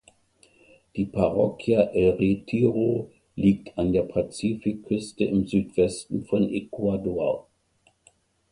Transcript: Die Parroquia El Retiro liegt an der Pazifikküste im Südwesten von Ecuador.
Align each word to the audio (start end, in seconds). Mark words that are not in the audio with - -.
Die 0.95 1.05
Parroquia 1.05 1.91
El 1.93 2.17
Retiro 2.17 3.11
liegt 3.35 3.77
an 3.77 3.93
der 3.93 4.01
Pazifikküste 4.01 5.25
im 5.25 5.45
Südwesten 5.45 6.25
von 6.25 6.49
Ecuador. 6.49 7.45